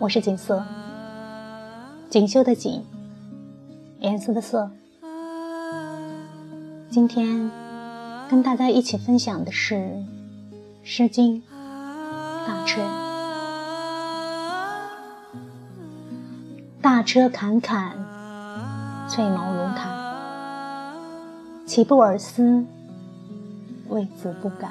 [0.00, 0.62] 我是锦瑟，
[2.08, 2.84] 锦绣的锦，
[3.98, 4.70] 颜色的色。
[6.88, 7.50] 今天
[8.30, 9.74] 跟大家一起分享的是
[10.84, 11.42] 《诗经·
[12.46, 12.80] 大车》。
[16.80, 17.98] 大车侃侃，
[19.08, 20.94] 翠毛如毯。
[21.66, 22.64] 岂不尔思？
[23.88, 24.70] 为子不敢。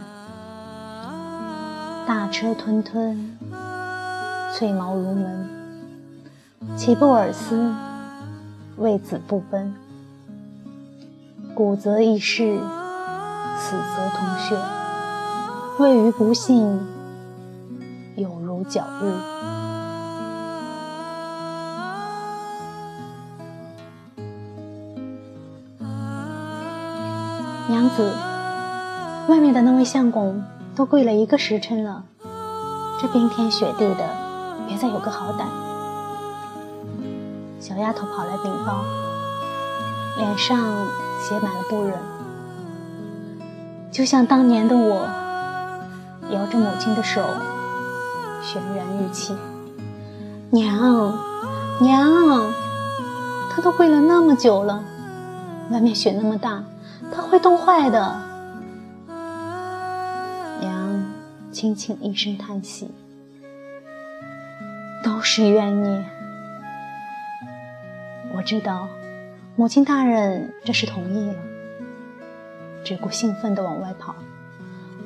[2.08, 3.38] 大车吞吞，
[4.58, 5.48] 翠毛如门。
[6.76, 7.76] 岂不尔思？
[8.78, 9.76] 为子不奔。
[11.54, 12.60] 古则异世，
[13.60, 14.58] 此则同穴。
[15.78, 16.80] 位于不幸，
[18.16, 19.14] 有如皎日。
[27.70, 28.12] 娘子，
[29.28, 30.44] 外面的那位相公
[30.76, 32.06] 都跪了一个时辰了，
[33.00, 34.27] 这冰天雪地的，
[34.68, 35.46] 别再有个好歹。
[37.60, 38.84] 小丫头跑来禀报，
[40.18, 40.58] 脸上
[41.22, 41.94] 写满了不忍，
[43.92, 45.08] 就像当年的我，
[46.30, 47.22] 摇着母亲的手，
[48.44, 49.36] 泫然欲泣。
[50.50, 51.18] 娘，
[51.80, 52.46] 娘，
[53.50, 54.84] 他都跪了那么久了，
[55.72, 56.64] 外面雪那么大。
[57.14, 58.16] 他会冻坏的。
[60.60, 61.06] 娘
[61.52, 62.92] 轻轻一声叹息，
[65.08, 66.04] 都是冤孽。
[68.36, 68.90] 我知道，
[69.56, 71.36] 母亲大人这是同意了，
[72.84, 74.14] 只顾兴奋地往外跑，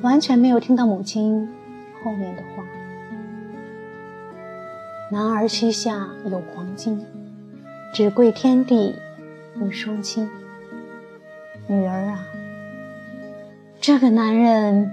[0.00, 1.48] 完全没有听到母亲
[2.02, 2.64] 后面的话。
[5.12, 7.06] 男儿膝下有黄金，
[7.94, 8.96] 只跪天地
[9.54, 10.28] 与双亲。
[11.68, 12.26] 女儿啊，
[13.80, 14.90] 这个男人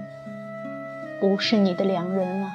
[1.20, 2.52] 不是你的良人啊！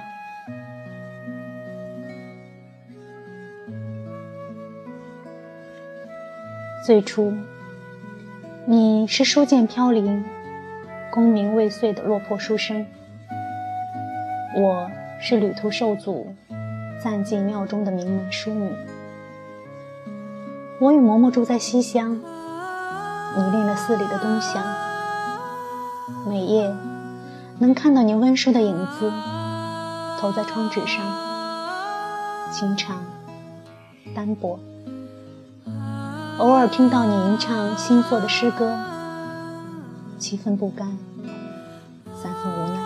[6.85, 7.33] 最初，
[8.67, 10.23] 你是书剑飘零、
[11.11, 12.85] 功名未遂的落魄书生；
[14.55, 16.35] 我是旅途受阻、
[17.03, 18.71] 暂进庙中的名门淑女。
[20.79, 22.21] 我与嬷嬷住在西厢。
[23.35, 24.63] 你恋了寺里的东厢，
[26.27, 26.71] 每夜
[27.57, 29.11] 能看到你温书的影子
[30.19, 31.03] 投在窗纸上，
[32.51, 33.03] 情长
[34.13, 34.59] 单薄。
[36.37, 38.77] 偶尔听到你吟唱新作的诗歌，
[40.19, 40.85] 七分不甘，
[42.13, 42.77] 三分无奈。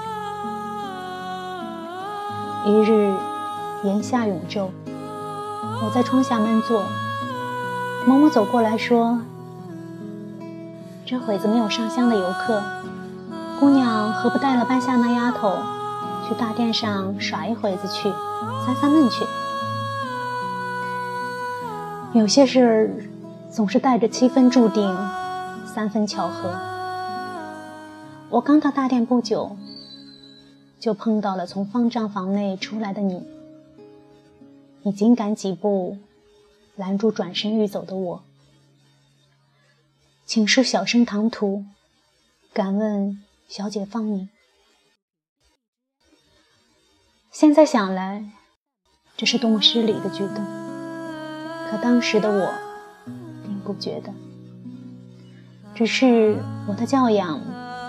[2.67, 3.11] 一日
[3.83, 4.67] 炎夏永昼，
[5.83, 6.83] 我在窗下闷坐，
[8.07, 9.19] 嬷嬷走过来说。
[11.03, 12.61] 这会子没有上香的游客，
[13.59, 15.51] 姑娘何不带了半夏那丫头
[16.27, 18.13] 去大殿上耍一会子去，
[18.63, 19.25] 散散闷去？
[22.13, 23.08] 有些事
[23.51, 24.95] 总是带着七分注定，
[25.65, 26.49] 三分巧合。
[28.29, 29.57] 我刚到大殿不久，
[30.79, 33.27] 就碰到了从方丈房内出来的你。
[34.83, 35.97] 你紧赶几步，
[36.75, 38.23] 拦住转身欲走的我。
[40.27, 41.65] 请恕小生唐突，
[42.53, 44.29] 敢问小姐芳名？
[47.31, 48.29] 现在想来，
[49.17, 50.45] 这是多么失礼的举动。
[51.69, 52.68] 可当时的我，
[53.69, 54.11] 不觉得。
[55.75, 57.39] 只是我的教养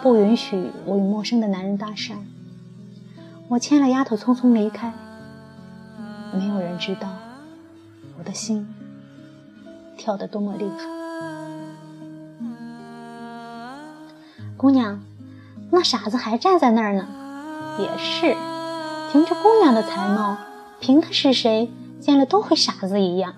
[0.03, 2.17] 不允许我与陌生的男人搭讪。
[3.49, 4.93] 我牵了丫头匆匆离开，
[6.35, 7.09] 没有人知道
[8.19, 8.69] 我的心
[9.97, 10.85] 跳得多么厉害。
[14.59, 15.01] 姑娘，
[15.71, 17.09] 那傻子还站在那儿呢。
[17.79, 18.37] 也是，
[19.11, 20.37] 凭着姑娘的才貌，
[20.79, 23.33] 凭他是谁，见了都会傻子一样。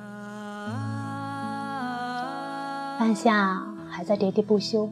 [3.03, 3.61] 半夏
[3.91, 4.89] 还在喋喋不休，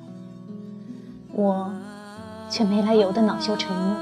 [1.32, 1.70] 我
[2.50, 3.94] 却没来由的恼羞成怒。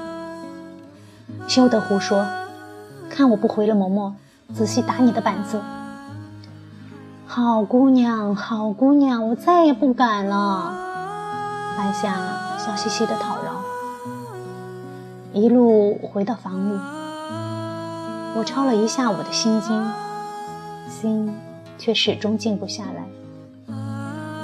[1.46, 2.24] 休得胡说！
[3.10, 4.14] 看我不回了嬷嬷，
[4.54, 5.60] 仔细打你的板子。
[7.26, 10.72] 好姑娘，好姑娘，我再也不敢了。
[11.76, 12.14] 半夏
[12.56, 13.62] 笑嘻嘻的讨饶，
[15.34, 16.80] 一路回到房里，
[18.38, 19.86] 我抄了一下午的心经，
[20.88, 21.30] 心
[21.76, 23.04] 却始终静不下来。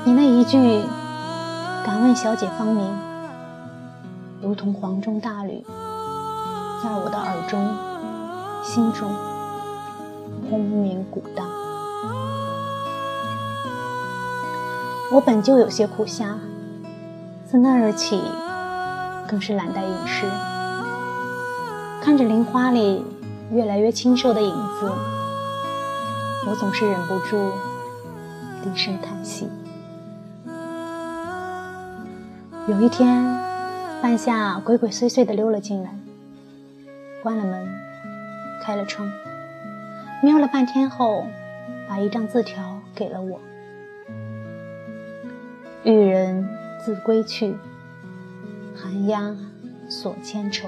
[0.06, 0.58] 你那一句
[1.82, 2.94] “敢问小姐芳名”，
[4.42, 5.64] 如同黄钟大吕，
[6.82, 7.74] 在我的耳中、
[8.62, 9.10] 心中
[10.50, 11.46] 轰鸣鼓荡。
[15.10, 16.36] 我本就有些苦瞎。
[17.46, 18.20] 自那日起，
[19.26, 20.26] 更是懒怠饮食。
[22.02, 23.02] 看着林花里
[23.50, 24.92] 越来越清瘦的影子，
[26.46, 27.52] 我总是忍不住
[28.62, 29.48] 低声叹息。
[32.66, 33.22] 有一天，
[34.00, 35.90] 半夏鬼鬼祟祟地溜了进来，
[37.22, 37.68] 关了门，
[38.62, 39.12] 开了窗，
[40.22, 41.26] 瞄了半天后，
[41.86, 43.38] 把一张字条给了我
[45.84, 46.48] ：“玉人
[46.82, 47.54] 自归去，
[48.74, 49.36] 寒鸦
[49.90, 50.66] 锁千愁。”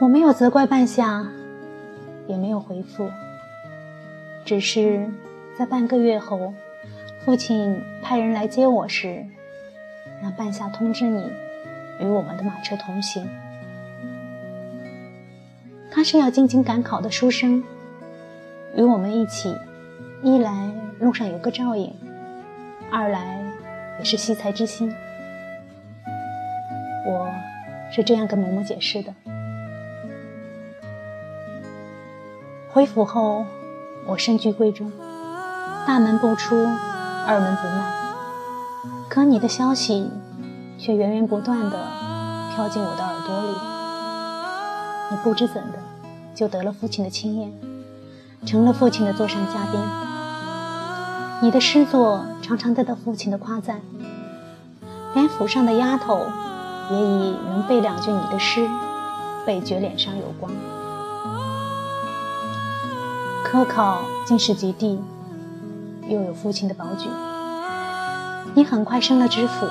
[0.00, 1.26] 我没有责怪半夏，
[2.26, 3.10] 也没有回复，
[4.46, 5.06] 只是
[5.58, 6.54] 在半个月后，
[7.24, 9.24] 父亲派人来接我时，
[10.22, 11.32] 让半夏通知你，
[11.98, 13.26] 与我们的马车同行。
[15.90, 17.64] 他是要进京赶考的书生，
[18.76, 19.56] 与我们一起，
[20.22, 21.94] 一来路上有个照应，
[22.92, 23.42] 二来
[23.98, 24.94] 也是惜才之心。
[27.06, 27.32] 我
[27.90, 29.14] 是这样跟嬷嬷解释的。
[32.68, 33.46] 回府后，
[34.06, 34.92] 我身居闺中，
[35.86, 36.66] 大门不出，
[37.26, 37.92] 二门不迈。
[39.08, 40.10] 可你的消息
[40.78, 41.78] 却源源不断地
[42.54, 43.48] 飘进我的耳朵里。
[45.10, 45.78] 你不知怎的，
[46.34, 47.48] 就得了父亲的青睐，
[48.46, 49.80] 成了父亲的座上嘉宾。
[51.42, 53.80] 你的诗作常常得到父亲的夸赞，
[55.14, 56.26] 连府上的丫头
[56.90, 58.68] 也以能背两句你的诗，
[59.44, 60.50] 倍觉脸上有光。
[63.44, 64.98] 科考进士及第，
[66.08, 67.08] 又有父亲的保举，
[68.54, 69.66] 你很快升了知府。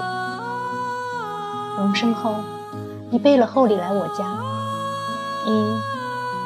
[1.77, 2.35] 荣升后，
[3.11, 4.39] 你备了厚礼来我家，
[5.45, 5.51] 一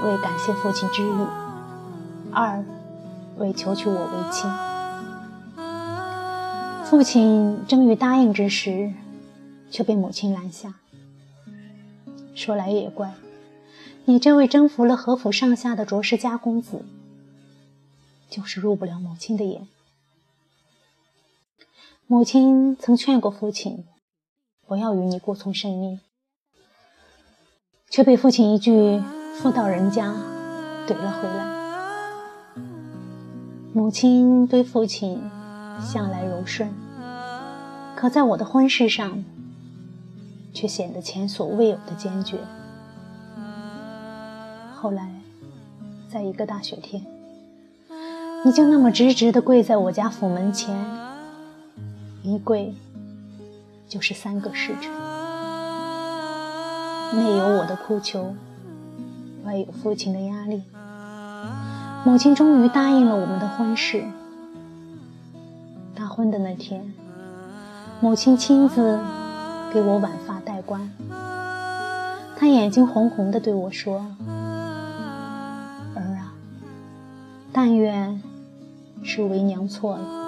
[0.05, 1.25] 为感谢父亲之遇，
[2.31, 2.63] 二
[3.37, 4.47] 为求娶我为妻。
[6.83, 8.91] 父亲正欲答应之时，
[9.71, 10.73] 却被母亲拦下。
[12.35, 13.13] 说来也怪，
[14.05, 16.85] 你这位征服了何府上下的卓氏家公子。
[18.29, 19.69] 就是入不了母亲的眼。
[22.09, 23.83] 母亲曾劝过父亲，
[24.65, 25.99] 不要与你过从甚密，
[27.89, 29.03] 却被父亲一句
[29.35, 30.15] “妇道人家”
[30.87, 32.55] 怼了回来。
[33.73, 35.21] 母亲对父亲
[35.81, 36.69] 向来柔顺，
[37.93, 39.25] 可在我的婚事上，
[40.53, 42.37] 却显得前所未有的坚决。
[44.73, 45.11] 后来，
[46.09, 47.05] 在一个大雪天。
[48.45, 50.73] 你就那么直直地跪在我家府门前，
[52.27, 52.75] 一跪
[53.87, 54.91] 就是三个时辰，
[57.17, 58.35] 内有我的哭求，
[59.45, 60.61] 外有父亲的压力，
[62.03, 64.03] 母亲终于答应了我们的婚事。
[65.95, 66.93] 大婚的那天，
[68.01, 68.99] 母亲亲自
[69.73, 70.91] 给我挽发戴冠，
[72.35, 74.05] 她眼睛红红的对我说
[75.95, 76.33] ：“儿啊，
[77.53, 78.21] 但愿。”
[79.03, 80.26] 是为娘错了。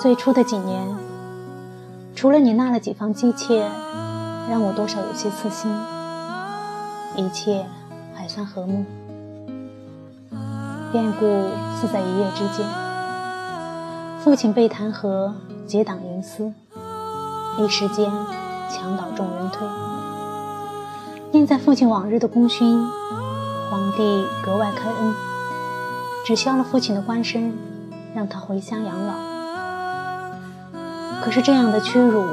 [0.00, 0.96] 最初的几年，
[2.16, 3.68] 除了你纳了几房姬妾，
[4.48, 5.70] 让我多少有些刺心，
[7.16, 7.66] 一切
[8.14, 8.86] 还算和睦。
[10.90, 11.26] 变故
[11.76, 12.66] 似在一夜之间，
[14.20, 15.32] 父亲被弹劾，
[15.66, 16.50] 结党营私，
[17.58, 18.10] 一时间
[18.70, 19.68] 墙倒众人推。
[21.30, 22.88] 念在父亲往日的功勋，
[23.70, 25.14] 皇帝格外开恩。
[26.24, 27.52] 只消了父亲的官身，
[28.14, 29.29] 让他回乡养老。
[31.22, 32.26] 可是这样的屈辱，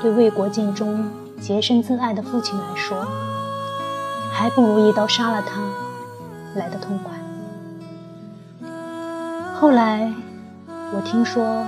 [0.00, 1.08] 对为国尽忠、
[1.40, 3.06] 洁身自爱的父亲来说，
[4.30, 5.62] 还不如一刀杀了他
[6.54, 7.12] 来得痛快。
[9.54, 10.12] 后来，
[10.94, 11.64] 我听说，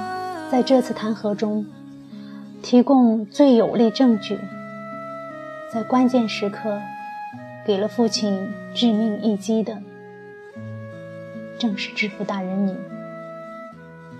[0.50, 1.66] 在这次弹劾中，
[2.62, 4.38] 提供最有力证据，
[5.72, 6.78] 在关键时刻
[7.66, 9.78] 给了父亲致命一击的。
[11.58, 12.76] 正是知府大人你，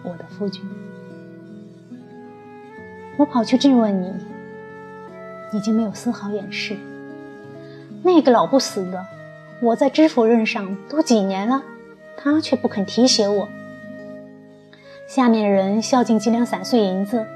[0.02, 0.62] 我的夫君。
[3.20, 4.14] 我跑去质问你，
[5.52, 6.74] 已经没有丝毫掩饰。
[8.02, 9.04] 那个老不死的，
[9.60, 11.62] 我在知府任上都几年了，
[12.16, 13.46] 他却不肯提携我。
[15.06, 17.26] 下面人孝敬几两散碎银子，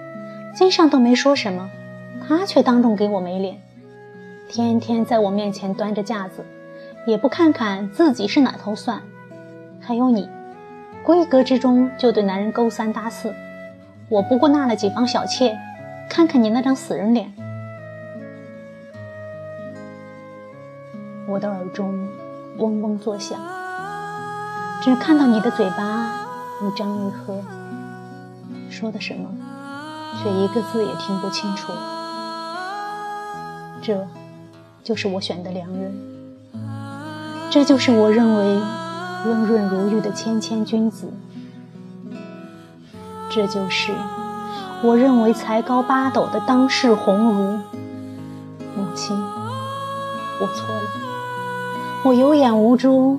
[0.54, 1.70] 经上都没说什么，
[2.26, 3.60] 他却当众给我没脸，
[4.48, 6.46] 天天在我面前端着架子，
[7.06, 9.02] 也不看看自己是哪头蒜。
[9.80, 10.30] 还有你，
[11.04, 13.34] 闺阁之中就对男人勾三搭四，
[14.08, 15.54] 我不过纳了几房小妾，
[16.08, 17.32] 看看你那张死人脸。
[21.26, 22.08] 我的耳中
[22.58, 23.38] 嗡嗡作响，
[24.82, 26.14] 只看到你的嘴巴
[26.62, 27.42] 一张一合，
[28.70, 29.28] 说的什么，
[30.22, 31.72] 却一个字也听不清楚。
[33.82, 34.06] 这，
[34.84, 35.92] 就是我选的良人，
[37.50, 38.60] 这就是我认为
[39.26, 41.12] 温润如玉的谦谦君子，
[43.30, 43.92] 这就是
[44.84, 47.58] 我认为才高八斗的当世鸿儒。
[48.76, 49.16] 母亲，
[50.38, 50.82] 我错了，
[52.04, 53.18] 我有眼无珠，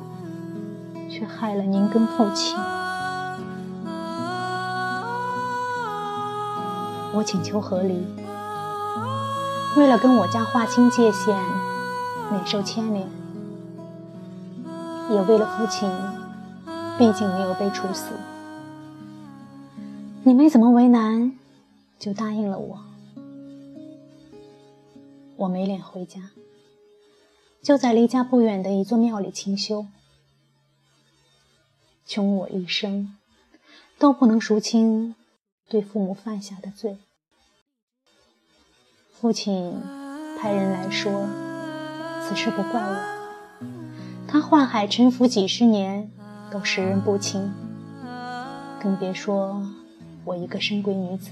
[1.10, 2.56] 却害了您跟父亲。
[7.16, 8.06] 我请求和离，
[9.76, 11.36] 为了跟我家划清界限，
[12.30, 13.08] 免受牵连，
[15.10, 15.90] 也为了父亲，
[17.00, 18.12] 毕竟没有被处死。
[20.24, 21.32] 你没怎么为难，
[21.98, 22.86] 就答应了我。
[25.38, 26.32] 我没脸回家，
[27.62, 29.88] 就在离家不远的一座庙里清修。
[32.06, 33.18] 穷我一生，
[33.98, 35.16] 都不能赎清
[35.68, 36.98] 对父母犯下的罪。
[39.12, 39.82] 父亲
[40.40, 41.26] 派人来说，
[42.22, 43.16] 此事不怪我。
[44.28, 46.12] 他宦海沉浮几十年，
[46.52, 47.52] 都识人不清，
[48.82, 49.66] 更别说
[50.24, 51.32] 我一个深闺女子。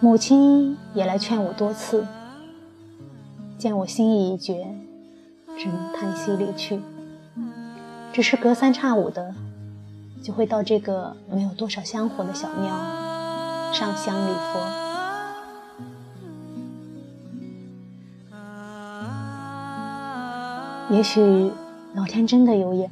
[0.00, 2.06] 母亲也来劝我多次，
[3.58, 4.74] 见我心意已决，
[5.58, 6.80] 只能叹息离去。
[8.12, 9.34] 只是隔三差五的，
[10.22, 12.68] 就会到这个没有多少香火的小庙
[13.72, 14.60] 上香礼佛。
[20.90, 21.52] 也许
[21.94, 22.88] 老天真的有眼，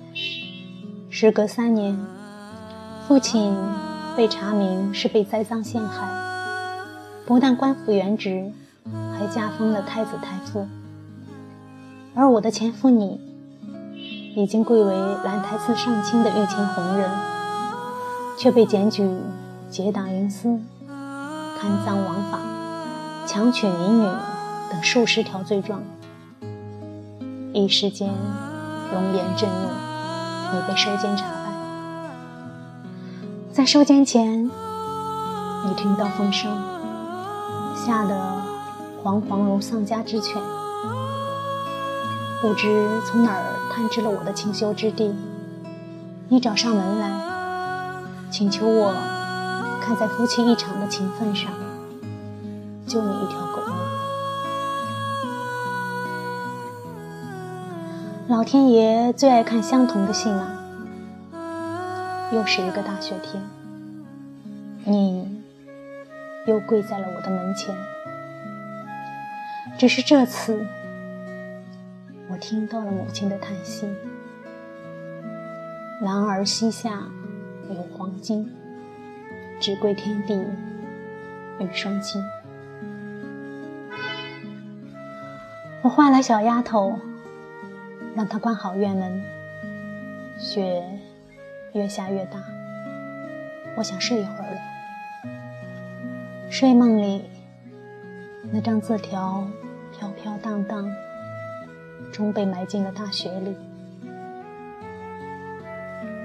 [1.08, 1.96] 时隔三年，
[3.06, 3.56] 父亲
[4.16, 6.25] 被查明是被栽赃陷害，
[7.26, 8.52] 不但官复原职，
[9.18, 10.68] 还加封了太子太傅。
[12.14, 13.20] 而我的前夫你，
[14.36, 17.10] 已经贵为兰台寺上卿的御前红人，
[18.38, 19.04] 却被检举
[19.68, 20.60] 结党营私、
[21.60, 22.38] 贪赃枉法、
[23.26, 24.08] 强娶民女
[24.70, 25.82] 等数十条罪状。
[27.52, 28.08] 一时间，
[28.92, 29.68] 龙颜震怒，
[30.52, 31.52] 你被收监查办。
[33.52, 36.56] 在收监前，你听到风声，
[37.86, 38.42] 吓得
[39.00, 40.42] 惶惶如丧家之犬，
[42.42, 45.14] 不知从哪儿探知了我的清修之地。
[46.28, 47.08] 你找上门来，
[48.28, 48.92] 请求我
[49.80, 51.52] 看在夫妻一场的情分上，
[52.88, 53.62] 救你一条狗。
[58.26, 60.48] 老天爷最爱看相同的信啊！
[62.32, 63.40] 又是一个大雪天，
[66.56, 67.76] 又跪在了我的门前。
[69.76, 70.66] 只是这次，
[72.30, 73.86] 我听到了母亲的叹息
[76.00, 77.02] ：“男儿膝下
[77.68, 78.50] 有黄金，
[79.60, 80.34] 只归天地
[81.60, 82.24] 与双亲。”
[85.84, 86.98] 我唤来小丫头。
[88.16, 89.22] 让她关好院门。
[90.38, 90.82] 雪
[91.74, 92.42] 越下越大，
[93.76, 94.75] 我想睡一会儿了。
[96.58, 97.22] 睡梦里，
[98.50, 99.46] 那张字条
[99.92, 100.90] 飘飘荡荡，
[102.10, 103.54] 终被埋进了大雪里。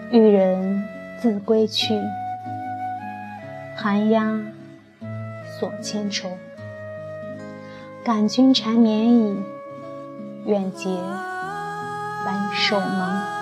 [0.09, 0.85] 玉人
[1.19, 2.00] 自归去，
[3.75, 4.39] 寒鸦
[5.59, 6.29] 锁千愁。
[8.01, 9.38] 感君缠绵矣，
[10.45, 10.97] 愿结。
[12.25, 13.40] 白首盟。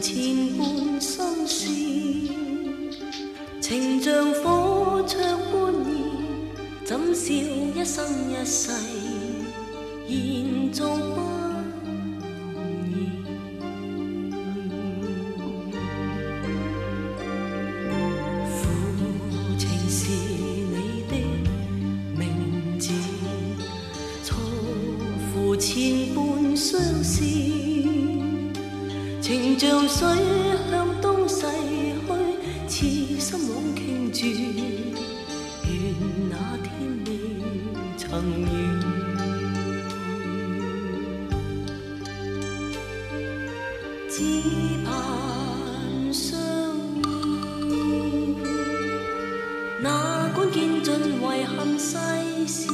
[0.00, 1.66] 千般心事，
[3.60, 5.18] 情像火灼
[5.52, 5.84] 般热，
[6.86, 8.72] 怎笑一生一世
[10.08, 11.20] 言纵不
[12.88, 12.90] 言。
[18.48, 18.58] 苦
[19.58, 21.14] 情是你的
[22.16, 22.90] 名字，
[24.24, 24.34] 错
[25.34, 27.29] 付千般相思。
[29.30, 30.08] 情像水
[30.72, 31.46] 向东逝
[32.66, 34.26] 去，痴心枉倾注，
[35.68, 35.70] 愿
[36.28, 36.34] 那
[36.64, 36.68] 天
[37.06, 37.08] 未
[37.96, 38.10] 曾
[38.42, 38.44] 遇。
[44.08, 44.18] 只
[44.84, 44.90] 盼
[46.12, 46.28] 相
[47.70, 48.34] 依，
[49.80, 51.96] 哪管见尽遗憾世
[52.48, 52.66] 事，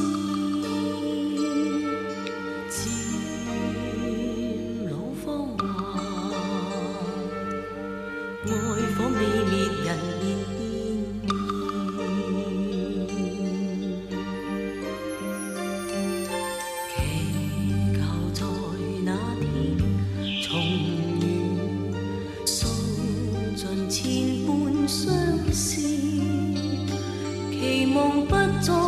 [27.96, 28.85] 梦不做